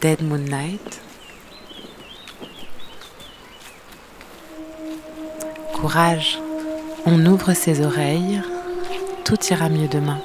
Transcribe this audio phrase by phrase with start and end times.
[0.00, 1.02] Dead Moon Night.
[5.74, 6.38] Courage,
[7.04, 8.40] on ouvre ses oreilles,
[9.24, 10.18] tout ira mieux demain.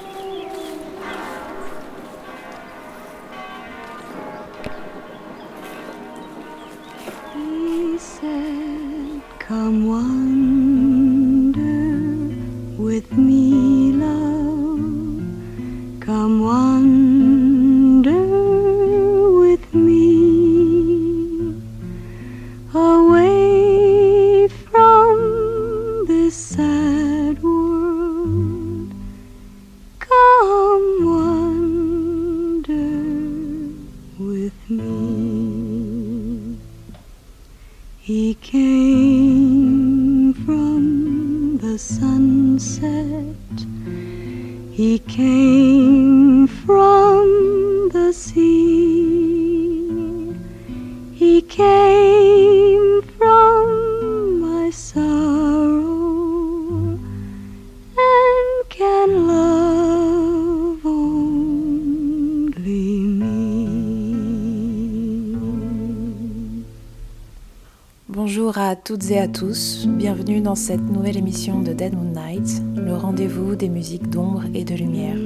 [68.81, 73.55] Toutes et à tous, bienvenue dans cette nouvelle émission de Dead Moon Night, le rendez-vous
[73.55, 75.17] des musiques d'ombre et de lumière.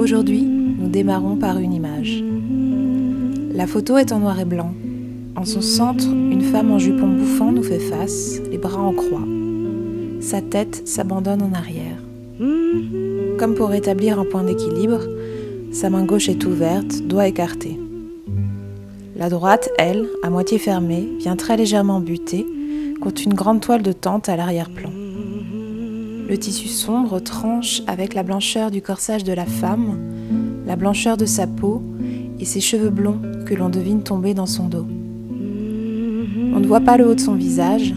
[0.00, 2.24] Aujourd'hui, nous démarrons par une image.
[3.54, 4.72] La photo est en noir et blanc.
[5.36, 9.26] En son centre, une femme en jupon bouffant nous fait face, les bras en croix.
[10.20, 11.98] Sa tête s'abandonne en arrière.
[13.38, 15.00] Comme pour établir un point d'équilibre,
[15.72, 17.78] sa main gauche est ouverte, doigt écarté.
[19.24, 22.46] La droite, elle, à moitié fermée, vient très légèrement buter
[23.00, 24.90] contre une grande toile de tente à l'arrière-plan.
[26.28, 29.96] Le tissu sombre tranche avec la blancheur du corsage de la femme,
[30.66, 31.82] la blancheur de sa peau
[32.38, 34.86] et ses cheveux blonds que l'on devine tomber dans son dos.
[36.54, 37.94] On ne voit pas le haut de son visage.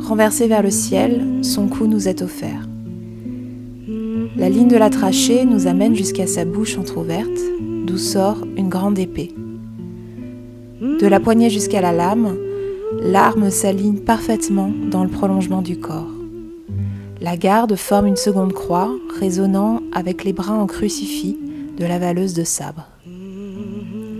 [0.00, 2.66] Renversé vers le ciel, son cou nous est offert.
[4.34, 7.38] La ligne de la trachée nous amène jusqu'à sa bouche entr'ouverte,
[7.86, 9.34] d'où sort une grande épée.
[11.00, 12.36] De la poignée jusqu'à la lame,
[13.00, 16.10] l'arme s'aligne parfaitement dans le prolongement du corps.
[17.20, 21.36] La garde forme une seconde croix, résonnant avec les bras en crucifix
[21.76, 22.88] de la valeuse de sabre.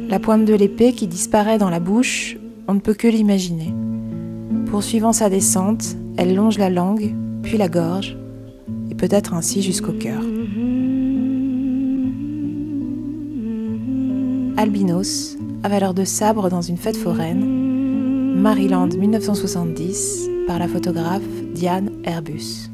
[0.08, 2.36] La pointe de l'épée qui disparaît dans la bouche,
[2.68, 3.74] on ne peut que l'imaginer.
[4.70, 7.12] Poursuivant sa descente, elle longe la langue,
[7.42, 8.16] puis la gorge,
[8.88, 10.22] et peut-être ainsi jusqu'au cœur.
[14.56, 21.22] Albinos, à valeur de sabre dans une fête foraine, Maryland 1970, par la photographe
[21.54, 22.70] Diane Herbus.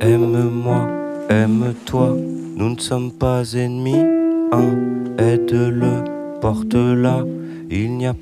[0.00, 0.88] Aime-moi,
[1.28, 2.16] aime-toi
[2.60, 3.99] nous ne sommes pas ennemis,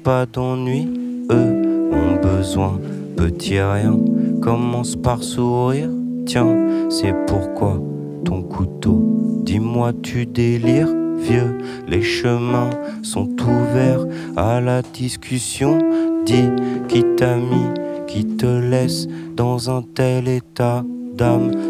[0.09, 0.89] pas d'ennui,
[1.31, 2.81] eux ont besoin,
[3.15, 3.95] petit rien,
[4.41, 5.91] commence par sourire,
[6.25, 7.79] tiens, c'est pourquoi
[8.25, 9.03] ton couteau,
[9.45, 10.89] dis-moi tu délires,
[11.19, 12.71] vieux, les chemins
[13.03, 15.77] sont ouverts à la discussion,
[16.25, 16.49] dis
[16.89, 17.69] qui t'a mis,
[18.07, 20.87] qui te laisse dans un tel état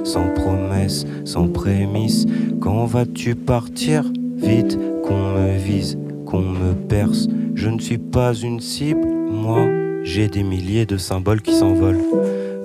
[0.05, 2.27] sans promesse, sans prémisse.
[2.61, 4.05] Quand vas-tu partir?
[4.37, 7.27] Vite, qu'on me vise, qu'on me perce.
[7.55, 9.67] Je ne suis pas une cible, moi,
[10.03, 12.03] j'ai des milliers de symboles qui s'envolent,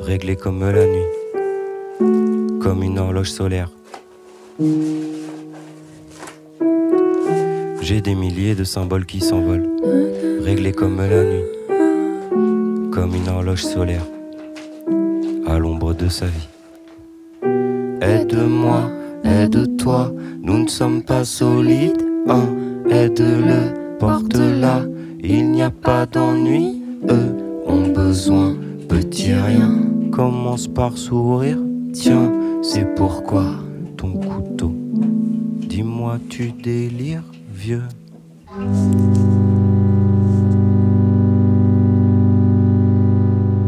[0.02, 3.70] réglés comme la nuit, comme une horloge solaire.
[7.82, 9.70] J'ai des milliers de symboles qui s'envolent,
[10.42, 11.48] réglés comme la nuit,
[12.92, 14.06] comme une horloge solaire,
[15.48, 16.50] à l'ombre de sa vie.
[18.02, 18.92] Aide-moi,
[19.24, 20.12] aide-toi,
[20.42, 22.04] nous ne sommes pas solides.
[22.94, 24.82] Aide-le, porte-la,
[25.22, 26.82] il n'y a pas d'ennui.
[27.10, 27.36] Eux
[27.66, 28.56] ont besoin,
[28.88, 29.72] petit rien.
[30.12, 31.58] Commence par sourire,
[31.92, 32.32] tiens,
[32.62, 33.46] c'est pourquoi
[33.98, 34.74] ton couteau.
[35.68, 37.84] Dis-moi, tu délires, vieux.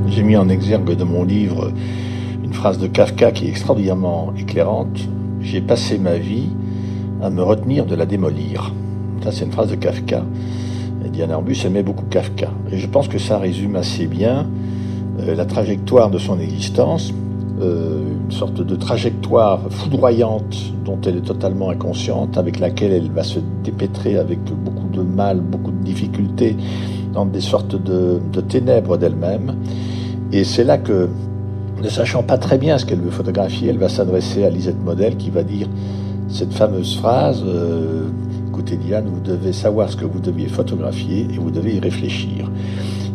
[0.08, 1.72] J'ai mis en exergue de mon livre
[2.56, 4.98] phrase de Kafka qui est extraordinairement éclairante.
[5.42, 6.50] J'ai passé ma vie
[7.22, 8.74] à me retenir de la démolir.
[9.32, 10.24] C'est une phrase de Kafka.
[11.12, 12.50] Diane Arbus aimait beaucoup Kafka.
[12.72, 14.48] Et je pense que ça résume assez bien
[15.20, 17.14] euh, la trajectoire de son existence.
[17.62, 23.24] euh, une sorte de trajectoire foudroyante dont elle est totalement inconsciente, avec laquelle elle va
[23.24, 26.58] se dépêtrer avec beaucoup de mal, beaucoup de difficultés,
[27.14, 29.56] dans des sortes de, ténèbres d'elle-même.
[30.32, 31.08] Et c'est là que,
[31.82, 35.16] ne sachant pas très bien ce qu'elle veut photographier, elle va s'adresser à Lisette Model
[35.16, 35.68] qui va dire
[36.28, 38.08] cette fameuse phrase euh,
[38.56, 42.50] Écoutez Diane, vous devez savoir ce que vous deviez photographier et vous devez y réfléchir.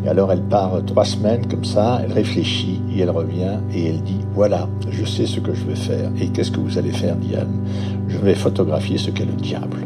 [0.05, 4.03] Et alors elle part trois semaines comme ça, elle réfléchit et elle revient et elle
[4.03, 6.11] dit voilà, je sais ce que je vais faire.
[6.21, 7.49] Et qu'est-ce que vous allez faire, Diane?
[8.09, 9.79] Je vais photographier ce qu'est le diable.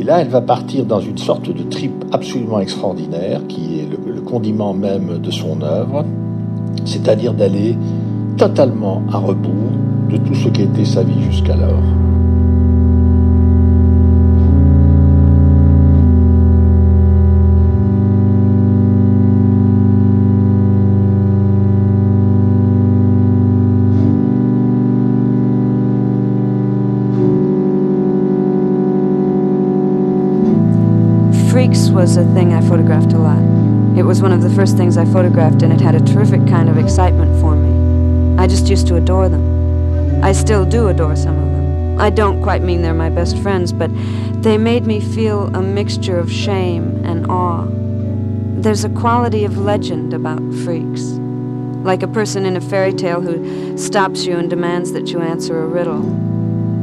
[0.00, 4.22] Et là, elle va partir dans une sorte de trip absolument extraordinaire, qui est le,
[4.22, 6.06] condiment même de son œuvre,
[6.86, 7.76] c'est-à-dire d'aller
[8.38, 9.72] totalement à rebours
[10.08, 12.07] de tout ce qui était sa vie jusqu'alors.
[32.08, 33.42] Was a thing I photographed a lot.
[33.94, 36.70] It was one of the first things I photographed, and it had a terrific kind
[36.70, 38.40] of excitement for me.
[38.42, 40.24] I just used to adore them.
[40.24, 42.00] I still do adore some of them.
[42.00, 43.90] I don't quite mean they're my best friends, but
[44.42, 47.66] they made me feel a mixture of shame and awe.
[48.62, 51.02] There's a quality of legend about freaks,
[51.84, 55.62] like a person in a fairy tale who stops you and demands that you answer
[55.62, 56.00] a riddle.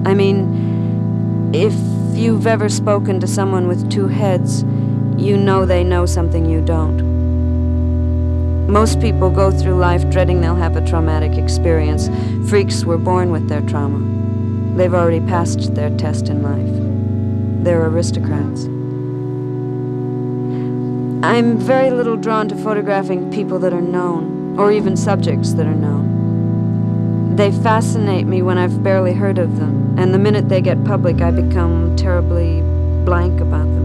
[0.08, 1.74] I mean, if
[2.16, 4.64] you've ever spoken to someone with two heads,
[5.26, 7.16] you know they know something you don't.
[8.68, 12.10] Most people go through life dreading they'll have a traumatic experience.
[12.48, 13.98] Freaks were born with their trauma.
[14.78, 17.64] They've already passed their test in life.
[17.64, 18.66] They're aristocrats.
[21.26, 25.74] I'm very little drawn to photographing people that are known, or even subjects that are
[25.74, 27.36] known.
[27.36, 31.22] They fascinate me when I've barely heard of them, and the minute they get public,
[31.22, 32.62] I become terribly
[33.06, 33.85] blank about them.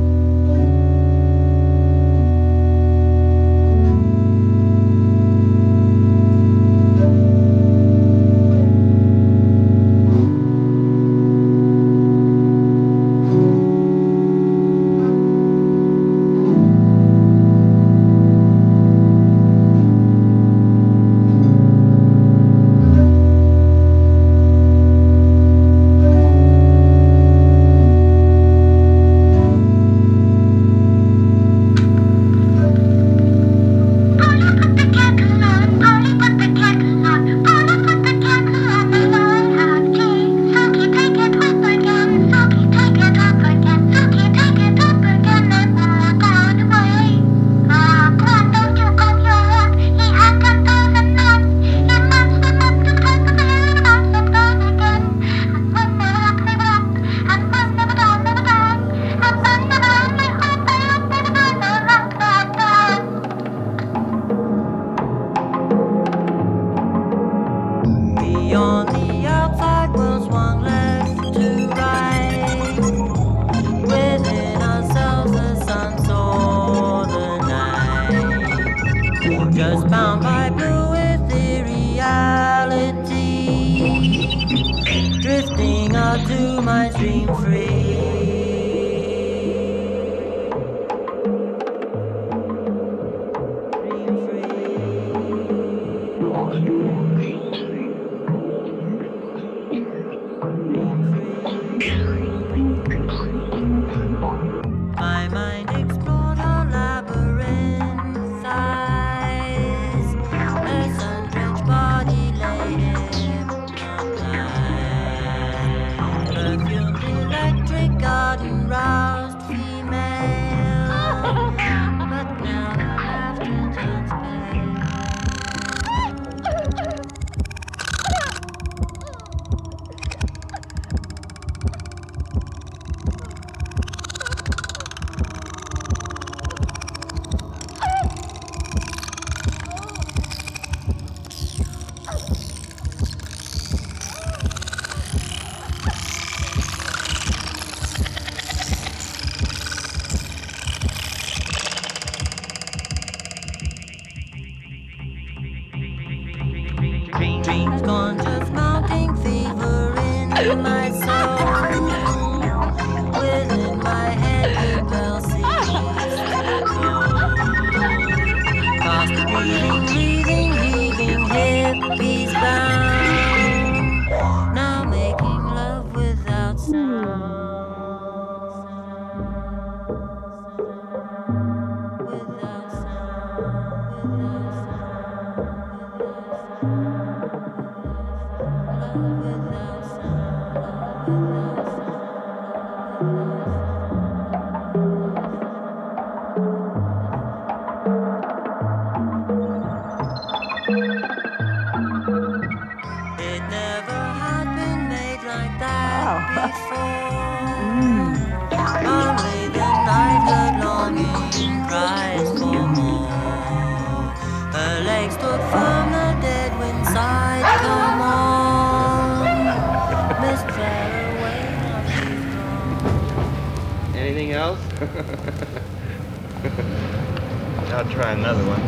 [228.10, 228.60] Another one.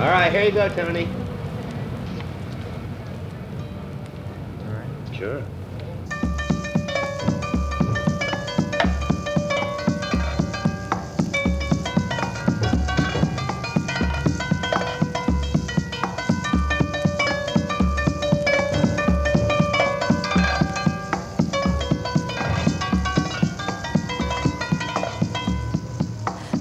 [0.00, 1.06] All right, here you go, Tony.
[4.64, 5.16] All right.
[5.16, 5.42] Sure.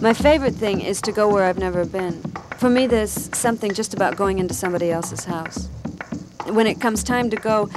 [0.06, 2.22] My favorite thing is to go where I've never been.
[2.60, 5.68] For me, there's something just about going into somebody else's house.
[6.46, 7.72] When it comes time to go,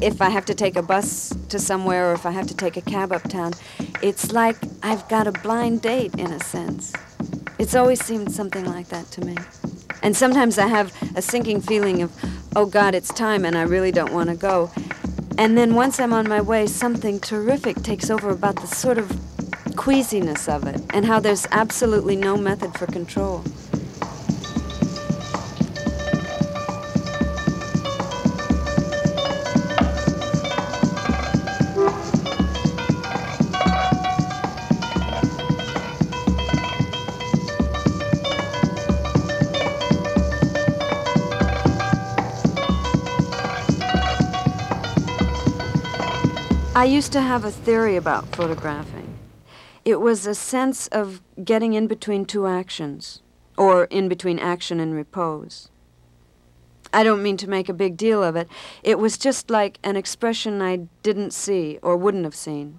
[0.00, 2.76] if I have to take a bus to somewhere or if I have to take
[2.76, 3.54] a cab uptown,
[4.02, 6.92] it's like I've got a blind date in a sense.
[7.58, 9.36] It's always seemed something like that to me.
[10.00, 12.12] And sometimes I have a sinking feeling of,
[12.54, 14.70] oh God, it's time and I really don't want to go.
[15.38, 19.33] And then once I'm on my way, something terrific takes over about the sort of
[19.76, 23.44] queasiness of it and how there's absolutely no method for control.
[46.76, 49.03] I used to have a theory about photographing.
[49.84, 53.20] It was a sense of getting in between two actions,
[53.58, 55.68] or in between action and repose.
[56.92, 58.48] I don't mean to make a big deal of it.
[58.82, 62.78] It was just like an expression I didn't see or wouldn't have seen.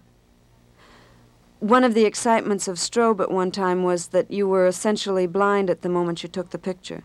[1.60, 5.70] One of the excitements of strobe at one time was that you were essentially blind
[5.70, 7.04] at the moment you took the picture.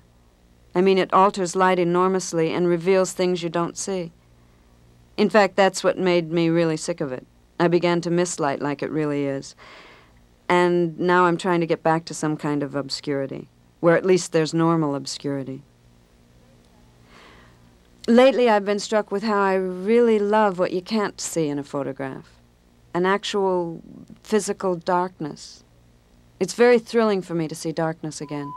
[0.75, 4.13] I mean, it alters light enormously and reveals things you don't see.
[5.17, 7.27] In fact, that's what made me really sick of it.
[7.59, 9.55] I began to miss light like it really is.
[10.51, 13.47] And now I'm trying to get back to some kind of obscurity,
[13.79, 15.63] where at least there's normal obscurity.
[18.09, 21.63] Lately, I've been struck with how I really love what you can't see in a
[21.63, 22.29] photograph
[22.93, 23.81] an actual
[24.25, 25.63] physical darkness.
[26.41, 28.53] It's very thrilling for me to see darkness again.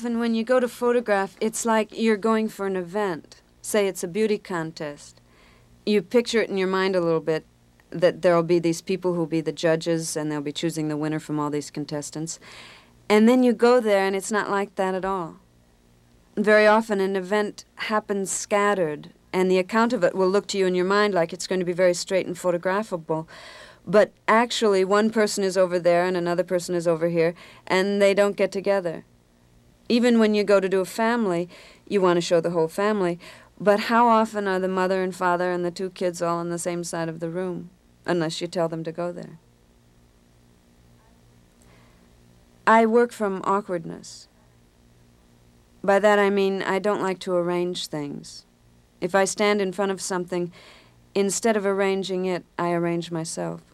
[0.00, 3.42] Often when you go to photograph, it's like you're going for an event.
[3.60, 5.20] Say it's a beauty contest.
[5.84, 7.44] You picture it in your mind a little bit
[7.90, 11.20] that there'll be these people who'll be the judges and they'll be choosing the winner
[11.20, 12.40] from all these contestants.
[13.10, 15.36] And then you go there and it's not like that at all.
[16.34, 20.64] Very often an event happens scattered and the account of it will look to you
[20.64, 23.28] in your mind like it's going to be very straight and photographable.
[23.86, 27.34] But actually, one person is over there and another person is over here,
[27.66, 29.04] and they don't get together.
[29.90, 31.48] Even when you go to do a family,
[31.84, 33.18] you want to show the whole family.
[33.58, 36.60] But how often are the mother and father and the two kids all on the
[36.60, 37.70] same side of the room?
[38.06, 39.40] Unless you tell them to go there.
[42.68, 44.28] I work from awkwardness.
[45.82, 48.46] By that I mean I don't like to arrange things.
[49.00, 50.52] If I stand in front of something,
[51.16, 53.69] instead of arranging it, I arrange myself.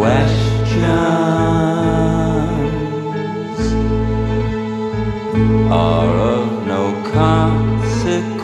[0.00, 0.80] questions
[5.70, 8.40] are of no consequence.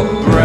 [0.00, 0.39] your.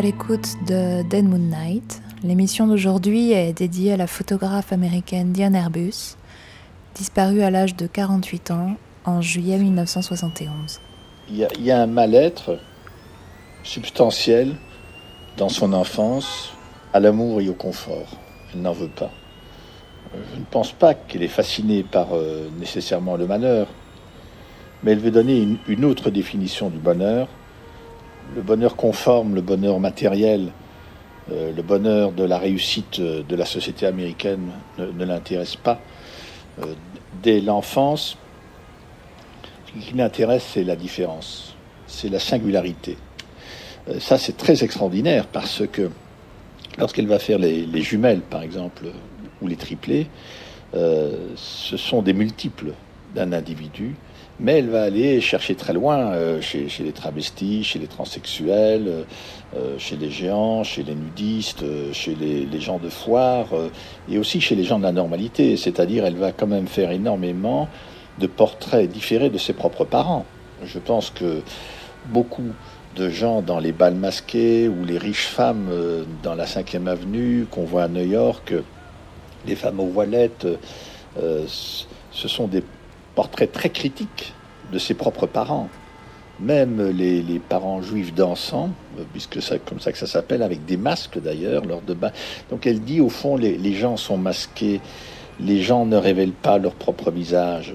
[0.00, 2.00] À l'écoute de Dead Moon Night.
[2.24, 6.16] L'émission d'aujourd'hui est dédiée à la photographe américaine Diane Arbus,
[6.94, 10.80] disparue à l'âge de 48 ans en juillet 1971.
[11.28, 12.58] Il y a, un mal-être
[13.62, 14.54] substantiel
[15.36, 16.54] dans son enfance,
[16.94, 18.16] à l'amour et au confort.
[18.54, 19.10] Elle n'en veut pas.
[20.14, 23.66] Je ne pense pas qu'elle est fascinée par euh, nécessairement le malheur,
[24.82, 27.28] mais elle veut donner une autre définition du bonheur
[28.34, 30.52] le bonheur conforme, le bonheur matériel,
[31.32, 35.80] euh, le bonheur de la réussite euh, de la société américaine ne, l'intéresse pas.
[36.60, 36.74] Euh,
[37.22, 38.16] dès l'enfance,
[39.66, 41.54] ce qui l'intéresse, c'est la différence,
[41.86, 42.96] c'est la singularité.
[43.98, 45.90] ça, c'est très extraordinaire parce que
[46.78, 48.86] lorsqu'elle va faire les, les, jumelles, par exemple,
[49.40, 50.08] ou les triplés,
[50.72, 52.72] ce sont des multiples
[53.14, 53.96] d'un individu
[54.40, 59.02] mais elle va aller chercher très loin, euh, chez, les travestis, chez les transsexuels, euh,
[59.54, 63.48] euh, chez les géants, chez les nudistes, chez les, gens de foire,
[64.08, 65.56] et aussi chez les gens de la normalité.
[65.56, 67.68] C'est-à-dire, elle va quand même faire énormément
[68.18, 70.24] de portraits différés de ses propres parents.
[70.64, 71.42] Je pense que
[72.06, 72.52] beaucoup
[72.96, 75.68] de gens dans les bals masqués ou les riches femmes
[76.22, 78.54] dans la 5e avenue qu'on voit à New York,
[79.46, 80.46] les femmes aux voilettes,
[81.16, 82.62] ce sont des
[83.20, 84.32] portrait très critique
[84.72, 85.68] de ses propres parents.
[86.40, 90.78] même les, parents juifs dansant, euh, puisque c'est comme ça que ça s'appelle, avec des
[90.78, 92.12] masques d'ailleurs, lors de bain.
[92.48, 94.80] Donc elle dit, au fond, les, gens sont masqués,
[95.38, 97.74] les gens ne révèlent pas leur propre visage.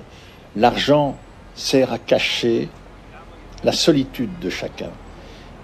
[0.55, 1.15] L'argent
[1.53, 2.67] sert à cacher
[3.63, 4.93] la solitude de chacun.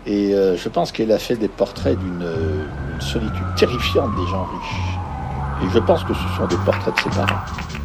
[0.06, 2.30] Et euh, je pense qu'elle a fait des portraits d'une
[3.00, 5.63] solitude terrifiante des gens riches.
[5.63, 7.81] Et je pense que ce sont des portraits de ses parents.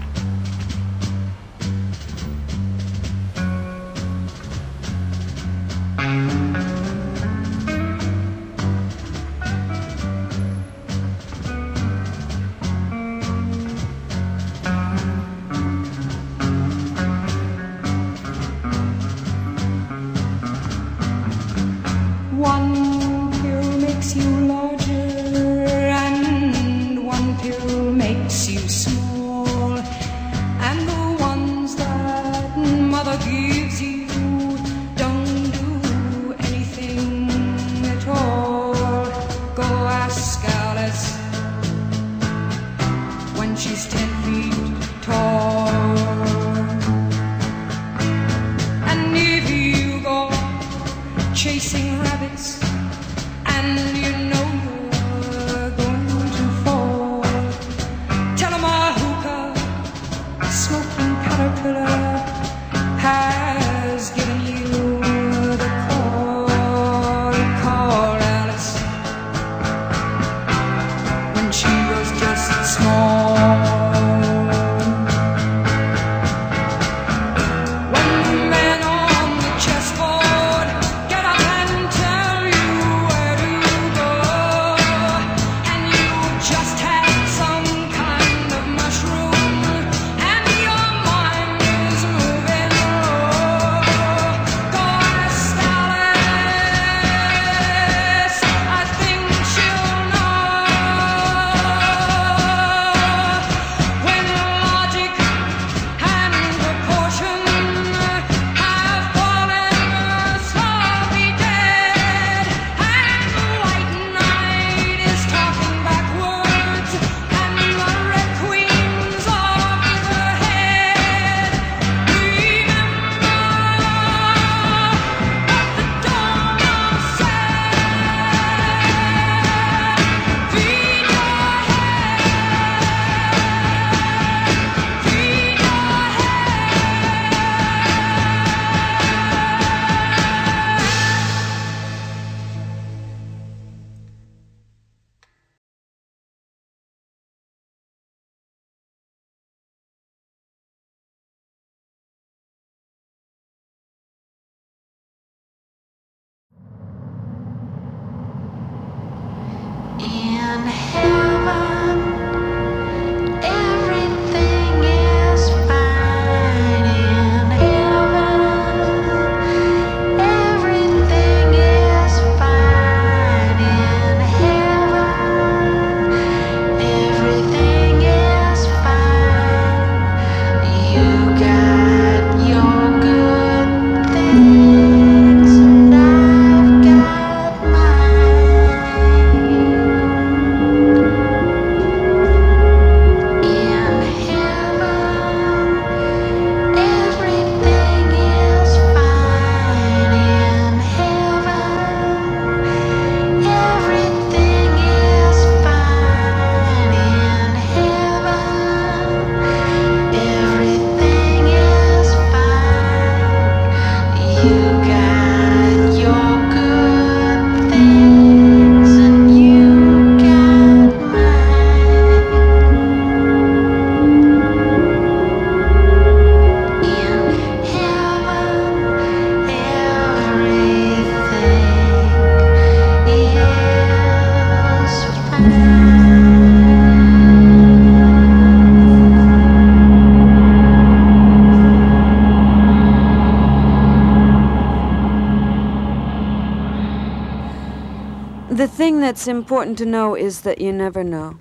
[249.16, 251.38] what's important to know is that you never know.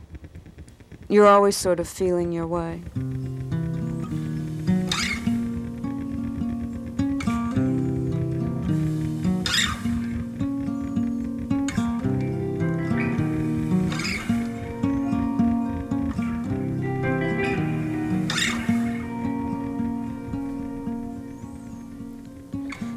[1.10, 2.82] You're always sort of feeling your way.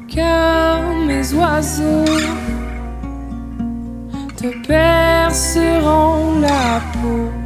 [0.07, 2.58] Come, mes oiseaux
[5.29, 7.38] perceront la peau.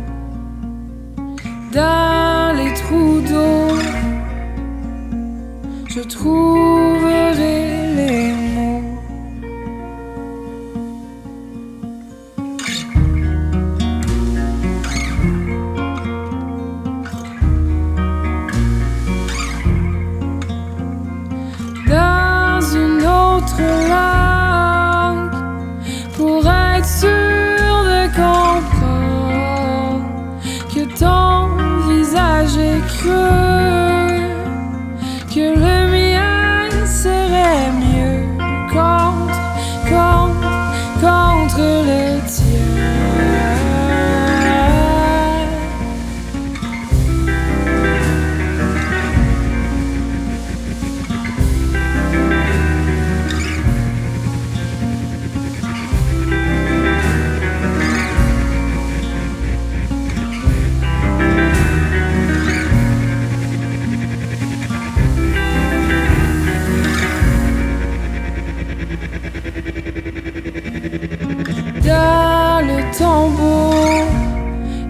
[72.97, 74.06] tambour,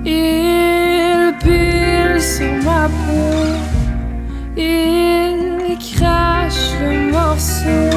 [0.06, 3.46] il pile sur ma peau,
[4.58, 7.93] il crache le morceau.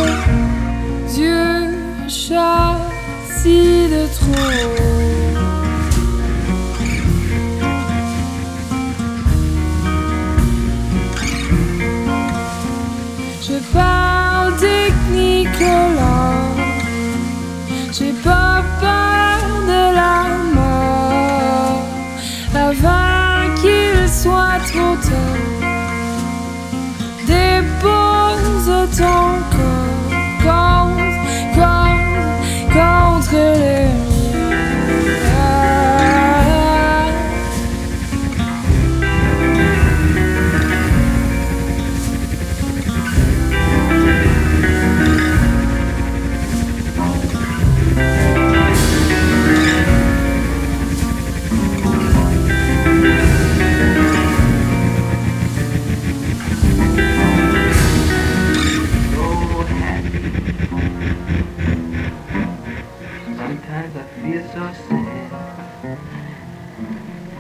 [64.53, 65.99] so sad.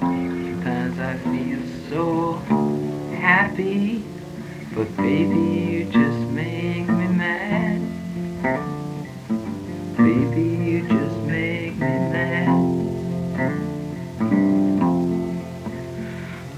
[0.00, 2.34] Sometimes I feel so
[3.14, 4.04] happy,
[4.74, 7.80] but baby, you just make me mad.
[9.96, 12.48] Baby, you just make me mad.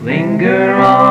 [0.01, 1.08] Linger on.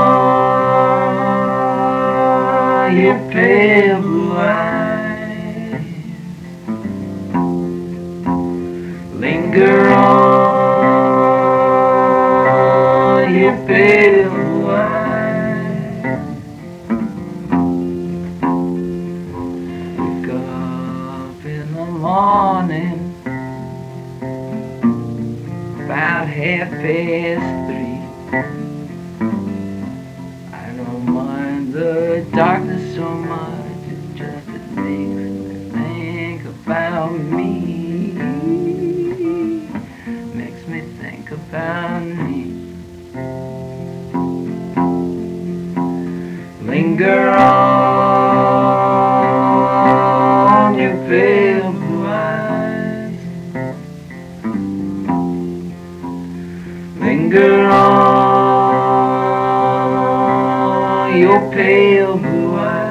[61.51, 62.86] pale blue eyes.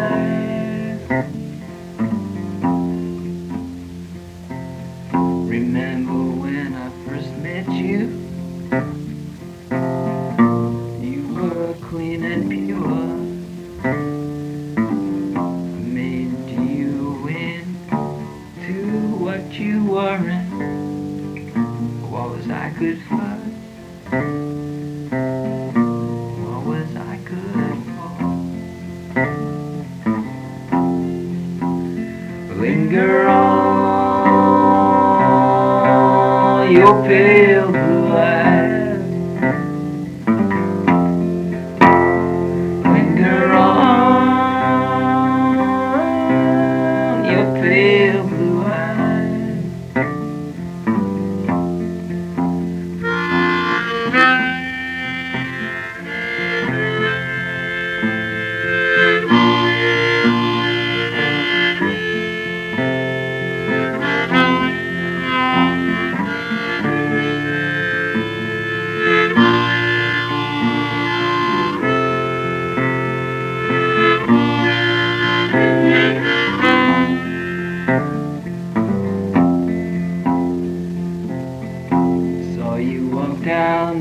[83.47, 83.95] Car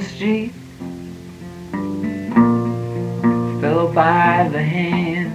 [0.00, 0.52] street
[3.60, 5.32] fell by the hand.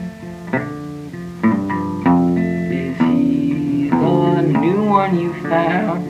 [2.72, 6.06] Is he the new one you found?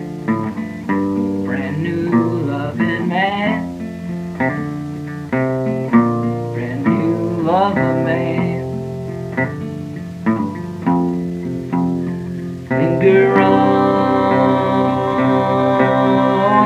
[1.44, 2.12] Brand new
[2.46, 3.80] loving man.
[6.54, 8.62] Brand new loving man.
[12.70, 13.82] Linger on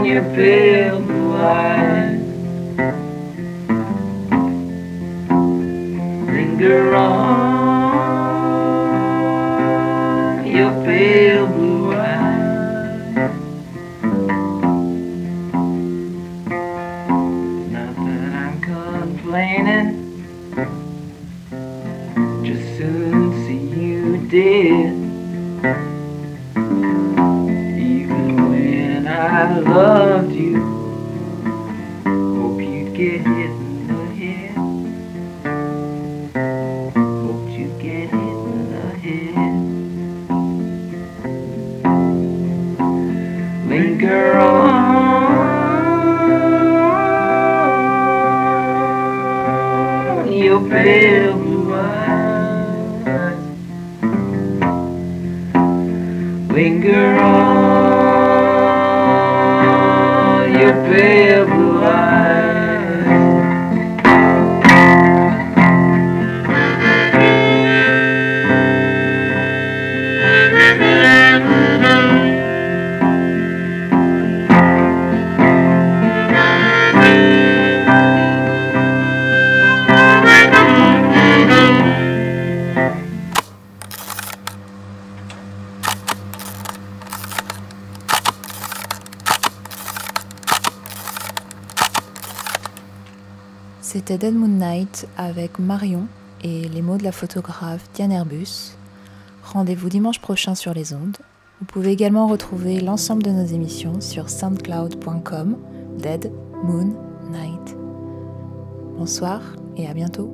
[0.06, 0.65] your pale
[50.56, 53.38] your pale blue eyes.
[56.50, 57.25] Linger
[94.18, 96.08] Dead Moon Night avec Marion
[96.44, 98.76] et les mots de la photographe Diane Herbus.
[99.44, 101.18] Rendez-vous dimanche prochain sur les ondes.
[101.60, 105.58] Vous pouvez également retrouver l'ensemble de nos émissions sur soundcloud.com
[105.98, 106.32] Dead
[106.64, 106.94] Moon
[107.30, 107.76] Night.
[108.98, 109.42] Bonsoir
[109.76, 110.34] et à bientôt.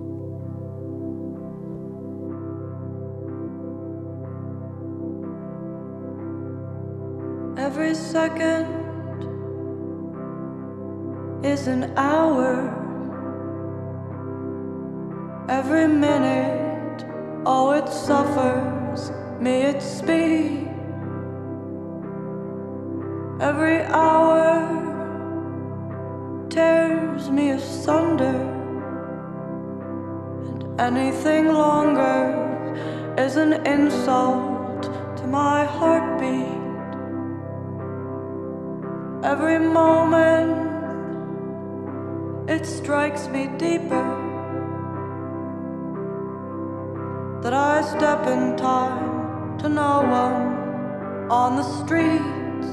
[7.57, 8.65] Every second
[11.43, 12.80] is an hour.
[15.51, 17.03] Every minute,
[17.45, 20.69] oh, it suffers me its speed.
[23.41, 24.47] Every hour
[26.49, 28.39] tears me asunder,
[30.79, 34.83] and anything longer is an insult
[35.17, 36.47] to my heartbeat.
[39.21, 40.69] Every moment
[42.49, 44.20] it strikes me deeper
[47.81, 52.67] Step in time to no one on the streets,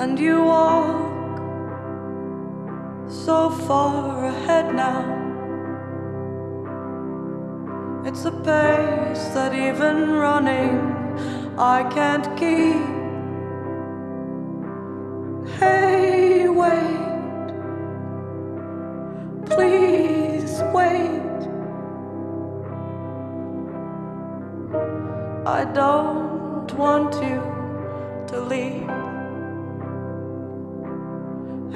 [0.00, 1.38] and you walk
[3.08, 5.04] so far ahead now.
[8.04, 10.78] It's a pace that even running
[11.58, 12.84] I can't keep.
[15.58, 16.99] Hey, wait.
[25.60, 27.38] I don't want you
[28.28, 28.88] to leave.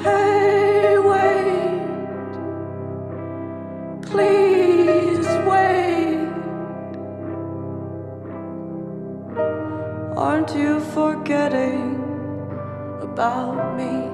[0.03, 1.82] Hey, wait.
[4.11, 6.28] Please wait.
[10.16, 12.01] Aren't you forgetting
[13.03, 14.14] about me?